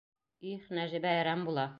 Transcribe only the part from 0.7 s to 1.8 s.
Нәжибә әрәм була.